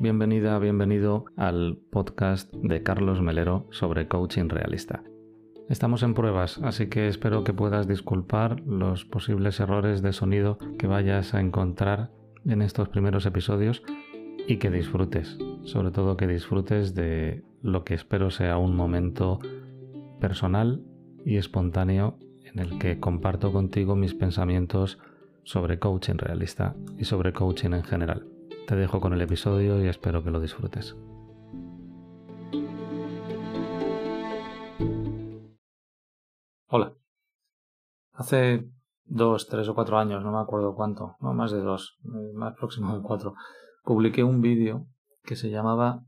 [0.00, 5.02] bienvenida, bienvenido al podcast de Carlos Melero sobre coaching realista.
[5.68, 10.86] Estamos en pruebas, así que espero que puedas disculpar los posibles errores de sonido que
[10.86, 12.10] vayas a encontrar
[12.46, 13.82] en estos primeros episodios
[14.46, 19.40] y que disfrutes, sobre todo que disfrutes de lo que espero sea un momento
[20.20, 20.82] personal
[21.24, 24.98] y espontáneo en el que comparto contigo mis pensamientos
[25.42, 28.37] sobre coaching realista y sobre coaching en general.
[28.68, 30.94] Te dejo con el episodio y espero que lo disfrutes.
[36.66, 36.92] Hola.
[38.12, 38.68] Hace
[39.06, 41.96] dos, tres o cuatro años, no me acuerdo cuánto, no más de dos,
[42.34, 43.32] más próximo de cuatro,
[43.84, 44.84] publiqué un vídeo
[45.22, 46.02] que se llamaba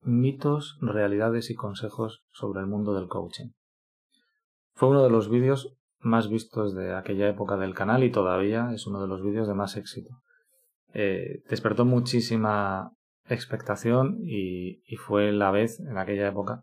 [0.00, 3.50] Mitos, realidades y consejos sobre el mundo del coaching.
[4.72, 8.86] Fue uno de los vídeos más vistos de aquella época del canal y todavía es
[8.86, 10.22] uno de los vídeos de más éxito.
[10.98, 12.90] Eh, despertó muchísima
[13.28, 16.62] expectación y, fue la vez, en aquella época,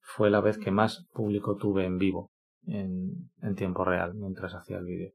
[0.00, 2.32] fue la vez que más público tuve en vivo,
[2.66, 5.12] en, en tiempo real, mientras hacía el vídeo.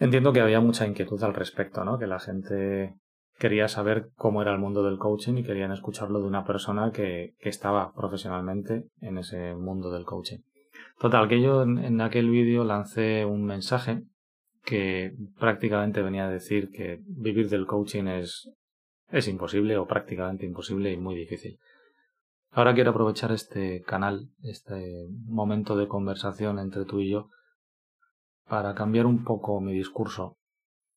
[0.00, 1.96] Entiendo que había mucha inquietud al respecto, ¿no?
[1.96, 2.96] Que la gente
[3.38, 7.34] quería saber cómo era el mundo del coaching y querían escucharlo de una persona que,
[7.38, 10.38] que estaba profesionalmente en ese mundo del coaching.
[10.98, 14.02] Total, que yo en, aquel vídeo lancé un mensaje
[14.64, 18.50] que prácticamente venía a decir que vivir del coaching es,
[19.10, 21.58] es imposible o prácticamente imposible y muy difícil.
[22.50, 27.30] Ahora quiero aprovechar este canal, este momento de conversación entre tú y yo,
[28.46, 30.36] para cambiar un poco mi discurso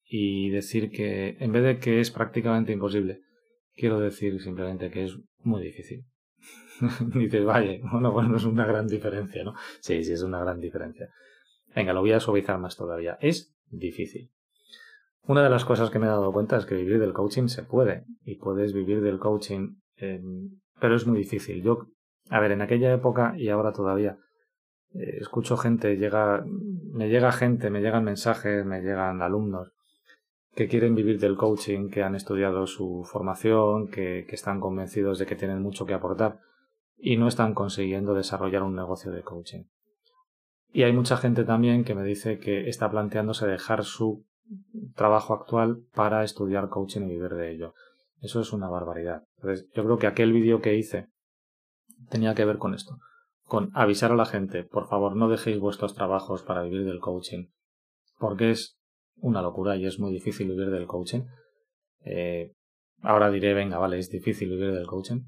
[0.04, 3.22] y decir que en vez de que es prácticamente imposible,
[3.74, 6.06] quiero decir simplemente que es muy difícil.
[7.16, 9.54] Dices, vaya, bueno, bueno, es una gran diferencia, ¿no?
[9.80, 11.10] Sí, sí, es una gran diferencia.
[11.74, 13.18] Venga, lo voy a suavizar más todavía.
[13.22, 14.32] Es difícil.
[15.28, 17.64] Una de las cosas que me he dado cuenta es que vivir del coaching se
[17.64, 19.76] puede y puedes vivir del coaching,
[20.80, 21.64] pero es muy difícil.
[21.64, 21.88] Yo,
[22.30, 24.18] a ver, en aquella época y ahora todavía,
[24.94, 29.72] eh, escucho gente, llega, me llega gente, me llegan mensajes, me llegan alumnos
[30.56, 35.36] que quieren vivir del coaching, que han estudiado su formación, que están convencidos de que
[35.36, 36.40] tienen mucho que aportar
[36.98, 39.64] y no están consiguiendo desarrollar un negocio de coaching.
[40.76, 44.26] Y hay mucha gente también que me dice que está planteándose dejar su
[44.94, 47.74] trabajo actual para estudiar coaching y vivir de ello.
[48.20, 49.24] Eso es una barbaridad.
[49.38, 51.08] Entonces, yo creo que aquel vídeo que hice
[52.10, 52.98] tenía que ver con esto,
[53.46, 57.46] con avisar a la gente, por favor, no dejéis vuestros trabajos para vivir del coaching,
[58.20, 58.78] porque es
[59.16, 61.22] una locura y es muy difícil vivir del coaching.
[62.04, 62.52] Eh,
[63.02, 65.22] ahora diré, venga, vale, es difícil vivir del coaching,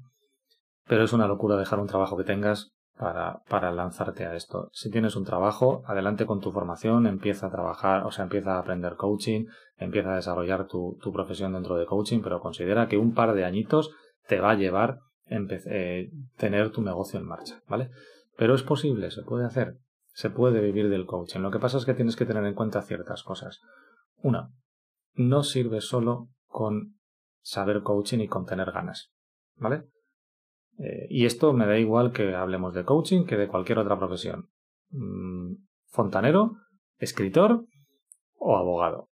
[0.86, 4.70] pero es una locura dejar un trabajo que tengas para, para lanzarte a esto.
[4.72, 8.58] Si tienes un trabajo, adelante con tu formación, empieza a trabajar, o sea, empieza a
[8.58, 13.34] aprender coaching, empieza a desarrollar tu, profesión dentro de coaching, pero considera que un par
[13.34, 13.90] de añitos
[14.26, 14.98] te va a llevar
[15.28, 17.90] eh, tener tu negocio en marcha, ¿vale?
[18.36, 19.78] Pero es posible, se puede hacer,
[20.12, 21.40] se puede vivir del coaching.
[21.40, 23.60] Lo que pasa es que tienes que tener en cuenta ciertas cosas.
[24.16, 24.50] Una,
[25.14, 26.96] no sirve solo con
[27.42, 29.12] saber coaching y con tener ganas,
[29.56, 29.84] ¿vale?
[30.78, 34.48] Eh, y esto me da igual que hablemos de coaching que de cualquier otra profesión.
[34.90, 35.54] Mm,
[35.90, 36.56] fontanero,
[36.98, 37.64] escritor
[38.38, 39.08] o abogado.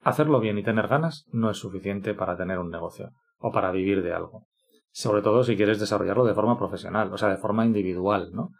[0.00, 4.02] Hacerlo bien y tener ganas no es suficiente para tener un negocio o para vivir
[4.02, 4.46] de algo.
[4.90, 8.50] Sobre todo si quieres desarrollarlo de forma profesional, o sea, de forma individual, ¿no?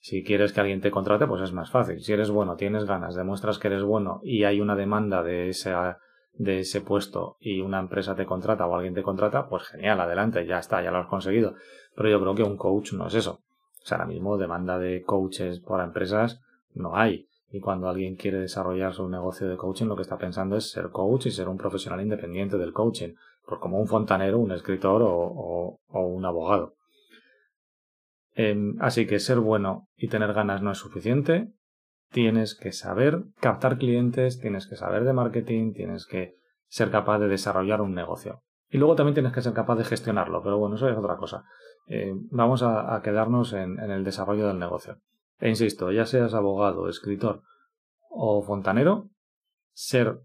[0.00, 2.00] Si quieres que alguien te contrate, pues es más fácil.
[2.00, 5.98] Si eres bueno, tienes ganas, demuestras que eres bueno y hay una demanda de esa
[6.34, 10.46] de ese puesto y una empresa te contrata o alguien te contrata, pues genial, adelante,
[10.46, 11.54] ya está, ya lo has conseguido.
[11.94, 13.40] Pero yo creo que un coach no es eso.
[13.82, 16.40] O sea, ahora mismo demanda de coaches para empresas
[16.74, 17.28] no hay.
[17.50, 20.90] Y cuando alguien quiere desarrollar su negocio de coaching, lo que está pensando es ser
[20.90, 23.14] coach y ser un profesional independiente del coaching.
[23.46, 26.74] Pues como un fontanero, un escritor o, un abogado.
[28.34, 31.50] Em, así que ser bueno y tener ganas no es suficiente
[32.10, 36.36] tienes que saber captar clientes, tienes que saber de marketing, tienes que
[36.68, 38.42] ser capaz de desarrollar un negocio.
[38.70, 41.44] Y luego también tienes que ser capaz de gestionarlo, pero bueno, eso es otra cosa.
[41.86, 44.98] Eh, vamos a, quedarnos en, en, el desarrollo del negocio.
[45.40, 47.42] E insisto, ya seas abogado, escritor
[48.10, 49.08] o fontanero,
[49.72, 50.20] ser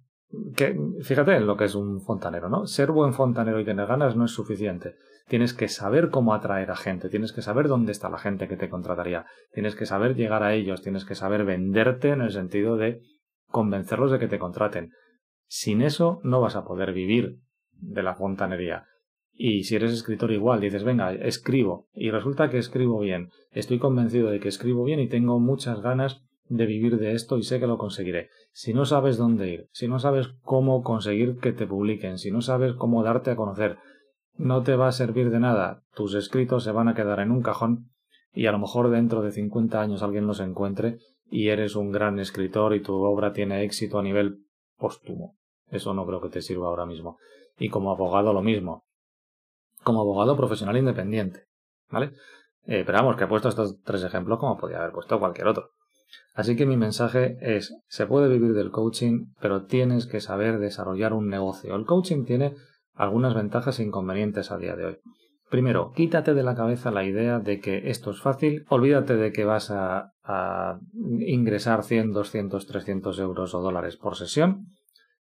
[0.55, 2.65] que, fíjate en lo que es un fontanero, ¿no?
[2.65, 4.95] Ser buen fontanero y tener ganas no es suficiente.
[5.27, 8.57] Tienes que saber cómo atraer a gente, tienes que saber dónde está la gente que
[8.57, 12.75] te contrataría, tienes que saber llegar a ellos, tienes que saber venderte en el sentido
[12.75, 13.01] de
[13.47, 14.91] convencerlos de que te contraten.
[15.47, 17.37] Sin eso no vas a poder vivir
[17.71, 18.85] de la fontanería.
[19.31, 24.29] Y si eres escritor igual, dices, venga, escribo, y resulta que escribo bien, estoy convencido
[24.29, 27.67] de que escribo bien y tengo muchas ganas de vivir de esto y sé que
[27.67, 28.29] lo conseguiré.
[28.51, 32.41] Si no sabes dónde ir, si no sabes cómo conseguir que te publiquen, si no
[32.41, 33.77] sabes cómo darte a conocer,
[34.35, 35.83] no te va a servir de nada.
[35.93, 37.89] Tus escritos se van a quedar en un cajón
[38.33, 40.97] y a lo mejor dentro de 50 años alguien los encuentre
[41.29, 44.39] y eres un gran escritor y tu obra tiene éxito a nivel
[44.77, 45.35] póstumo.
[45.69, 47.17] Eso no creo que te sirva ahora mismo.
[47.57, 48.85] Y como abogado lo mismo.
[49.83, 51.45] Como abogado profesional independiente.
[51.89, 52.11] ¿Vale?
[52.65, 55.69] Eh, pero vamos, que he puesto estos tres ejemplos como podía haber puesto cualquier otro.
[56.33, 61.13] Así que mi mensaje es, se puede vivir del coaching, pero tienes que saber desarrollar
[61.13, 61.75] un negocio.
[61.75, 62.55] El coaching tiene
[62.95, 64.97] algunas ventajas e inconvenientes a día de hoy.
[65.49, 69.45] Primero, quítate de la cabeza la idea de que esto es fácil, olvídate de que
[69.45, 70.79] vas a, a
[71.19, 74.65] ingresar 100, 200, 300 euros o dólares por sesión,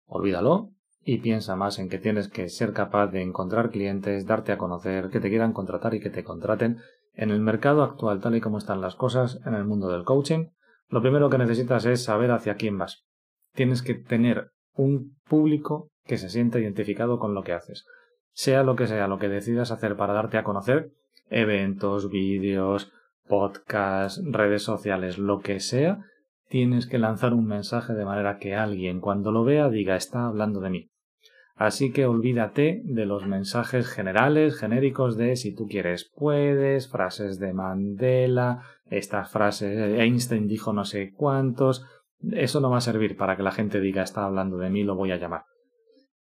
[0.07, 0.71] olvídalo
[1.05, 5.11] y piensa más en que tienes que ser capaz de encontrar clientes, darte a conocer,
[5.11, 6.79] que te quieran contratar y que te contraten.
[7.15, 10.47] En el mercado actual, tal y como están las cosas, en el mundo del coaching,
[10.89, 13.05] lo primero que necesitas es saber hacia quién vas.
[13.55, 17.85] Tienes que tener un público que se sienta identificado con lo que haces.
[18.33, 20.91] Sea lo que sea lo que decidas hacer para darte a conocer,
[21.31, 22.93] eventos, vídeos,
[23.27, 26.05] podcasts, redes sociales, lo que sea,
[26.49, 30.61] tienes que lanzar un mensaje de manera que alguien cuando lo vea diga está hablando
[30.61, 30.91] de mí.
[31.57, 37.55] Así que olvídate de los mensajes generales, genéricos de si tú quieres puedes, frases de
[37.55, 41.87] Mandela, estas frases, Einstein dijo no sé cuántos,
[42.33, 44.97] eso no va a servir para que la gente diga está hablando de mí, lo
[44.97, 45.45] voy a llamar.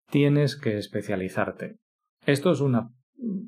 [0.10, 1.78] Tienes que especializarte.
[2.26, 2.90] Esto es una,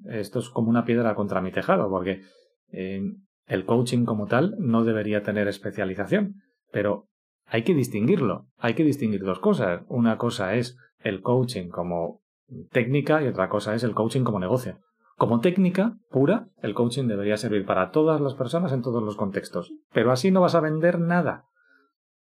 [0.10, 2.22] esto es como una piedra contra mi tejado, porque
[2.72, 3.02] eh,
[3.46, 6.36] el coaching como tal no debería tener especialización,
[6.72, 7.10] pero
[7.54, 8.48] hay que distinguirlo.
[8.58, 9.84] Hay que distinguir dos cosas.
[9.88, 12.24] Una cosa es el coaching como
[12.72, 14.80] técnica y otra cosa es el coaching como negocio.
[15.18, 19.72] Como técnica pura, el coaching debería servir para todas las personas en todos los contextos.
[19.94, 21.46] Pero así no vas a vender nada.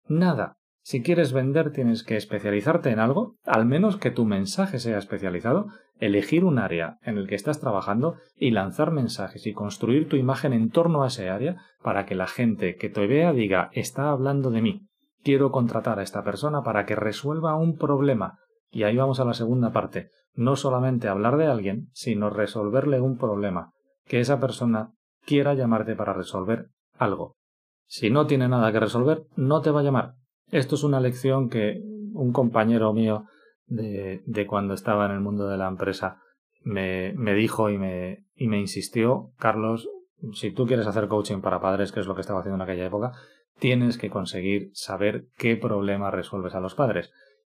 [0.08, 0.56] Nada.
[0.82, 5.68] Si quieres vender tienes que especializarte en algo, al menos que tu mensaje sea especializado,
[6.00, 10.52] elegir un área en el que estás trabajando y lanzar mensajes y construir tu imagen
[10.52, 14.50] en torno a ese área para que la gente que te vea diga está hablando
[14.50, 14.89] de mí.
[15.22, 18.38] Quiero contratar a esta persona para que resuelva un problema,
[18.70, 20.10] y ahí vamos a la segunda parte.
[20.34, 23.72] No solamente hablar de alguien, sino resolverle un problema.
[24.06, 24.92] Que esa persona
[25.24, 27.36] quiera llamarte para resolver algo.
[27.86, 30.14] Si no tiene nada que resolver, no te va a llamar.
[30.50, 31.80] Esto es una lección que
[32.12, 33.26] un compañero mío
[33.66, 36.18] de, cuando estaba en el mundo de la empresa
[36.62, 39.88] me, me dijo y me, y me insistió, Carlos,
[40.32, 42.86] si tú quieres hacer coaching para padres, que es lo que estaba haciendo en aquella
[42.86, 43.12] época,
[43.60, 47.12] tienes que conseguir saber qué problema resuelves a los padres.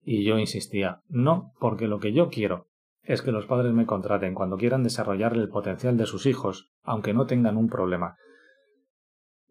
[0.03, 2.68] Y yo insistía, no, porque lo que yo quiero
[3.03, 7.13] es que los padres me contraten cuando quieran desarrollar el potencial de sus hijos, aunque
[7.13, 8.15] no tengan un problema.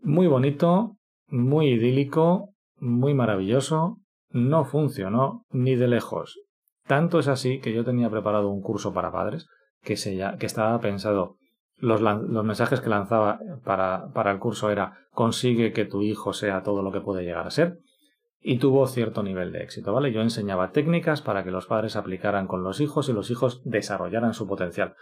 [0.03, 0.97] Muy bonito,
[1.29, 3.99] muy idílico, muy maravilloso,
[4.31, 6.41] no funcionó ni de lejos.
[6.87, 9.47] Tanto es así que yo tenía preparado un curso para padres
[9.83, 11.37] que, se que estaba pensado.
[11.81, 16.63] Los, los mensajes que lanzaba para, para el curso era consigue que tu hijo sea
[16.63, 17.79] todo lo que puede llegar a ser
[18.41, 20.13] y tuvo cierto nivel de éxito, ¿vale?
[20.13, 24.33] Yo enseñaba técnicas para que los padres aplicaran con los hijos y los hijos desarrollaran
[24.33, 24.95] su potencial.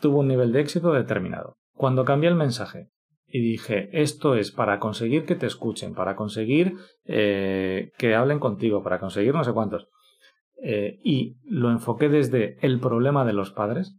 [0.00, 1.56] Tuvo un nivel de éxito determinado.
[1.74, 2.88] Cuando cambié el mensaje
[3.26, 8.82] y dije, esto es para conseguir que te escuchen, para conseguir eh, que hablen contigo,
[8.82, 9.88] para conseguir no sé cuántos,
[10.62, 13.96] eh, y lo enfoqué desde el problema de los padres,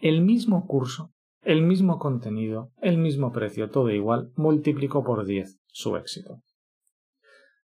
[0.00, 1.12] el mismo curso,
[1.48, 6.42] el mismo contenido, el mismo precio, todo igual, multiplicó por 10 su éxito.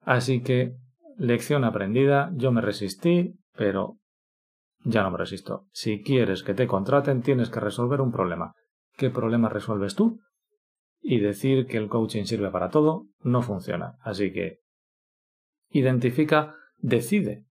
[0.02, 0.74] Así que,
[1.16, 3.96] lección aprendida, yo me resistí, pero
[4.84, 5.64] ya no me resisto.
[5.72, 8.52] Si quieres que te contraten, tienes que resolver un problema.
[8.98, 10.20] ¿Qué problema resuelves tú?
[11.00, 13.94] Y decir que el coaching sirve para todo no funciona.
[14.02, 14.58] Así que,
[15.70, 17.46] identifica, decide.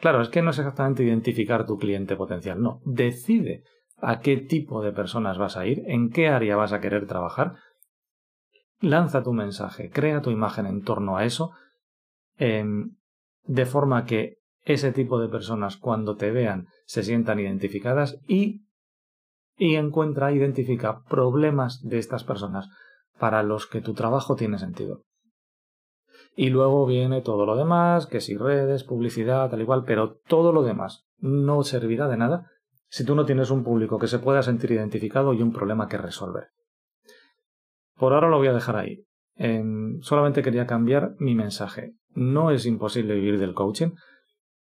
[0.00, 2.80] Claro, es que no es exactamente identificar tu cliente potencial, no.
[2.84, 3.62] Decide
[4.02, 7.54] a qué tipo de personas vas a ir, en qué área vas a querer trabajar.
[8.80, 11.52] Lanza tu mensaje, crea tu imagen en torno a eso
[12.40, 12.96] Em,
[13.44, 18.62] de forma que ese tipo de personas cuando te vean se sientan identificadas y,
[19.58, 22.70] y encuentra, identifica problemas de estas personas
[23.18, 25.02] para los que tu trabajo tiene sentido.
[26.34, 30.62] Y luego viene todo lo demás, que si redes, publicidad, tal igual, pero todo lo
[30.62, 32.50] demás no servirá de nada
[32.90, 35.96] si tú no tienes un público que se pueda sentir identificado y un problema que
[35.96, 36.48] resolver.
[37.96, 39.04] Por ahora lo voy a dejar ahí.
[39.36, 41.94] Em, solamente quería cambiar mi mensaje.
[42.14, 43.90] No es imposible vivir del coaching.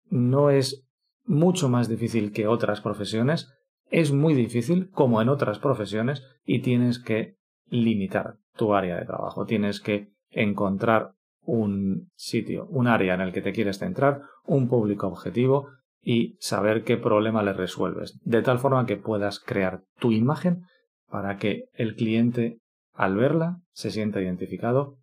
[0.09, 0.85] No es
[1.23, 3.49] mucho más difícil que otras profesiones.
[3.89, 7.37] Es muy difícil, como en otras profesiones, y tienes que
[7.67, 9.45] limitar tu área de trabajo.
[9.45, 11.13] Tienes que encontrar
[11.43, 15.69] un sitio, un área en el que te quieres centrar, un público objetivo
[16.01, 20.63] y saber qué problema le resuelves, de tal forma que puedas crear tu imagen
[21.07, 22.59] para que el cliente
[22.93, 24.97] al verla se sienta identificado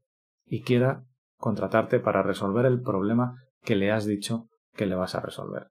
[0.45, 1.05] y quiera
[1.37, 5.69] contratarte para resolver el problema que le has dicho que le vas a resolver.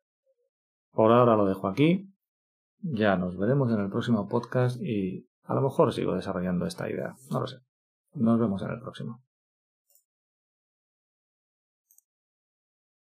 [0.92, 2.10] Por ahora lo dejo aquí.
[2.80, 7.16] Ya nos veremos en el próximo podcast y a lo mejor sigo desarrollando esta idea.
[7.32, 7.58] No lo sé.
[8.14, 9.27] Nos vemos en el próximo.